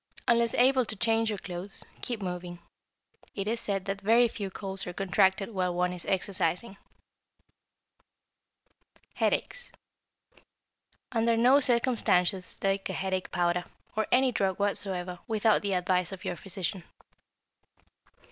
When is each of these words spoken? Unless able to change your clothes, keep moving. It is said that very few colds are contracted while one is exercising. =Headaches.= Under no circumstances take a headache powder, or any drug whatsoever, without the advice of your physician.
Unless 0.27 0.55
able 0.55 0.83
to 0.85 0.95
change 0.95 1.29
your 1.29 1.37
clothes, 1.37 1.85
keep 2.01 2.23
moving. 2.23 2.57
It 3.35 3.47
is 3.47 3.59
said 3.59 3.85
that 3.85 4.01
very 4.01 4.27
few 4.27 4.49
colds 4.49 4.87
are 4.87 4.93
contracted 4.93 5.51
while 5.51 5.75
one 5.75 5.93
is 5.93 6.07
exercising. 6.07 6.77
=Headaches.= 9.13 9.71
Under 11.11 11.37
no 11.37 11.59
circumstances 11.59 12.57
take 12.57 12.89
a 12.89 12.93
headache 12.93 13.29
powder, 13.31 13.63
or 13.95 14.07
any 14.11 14.31
drug 14.31 14.57
whatsoever, 14.57 15.19
without 15.27 15.61
the 15.61 15.73
advice 15.73 16.11
of 16.11 16.25
your 16.25 16.35
physician. 16.35 16.83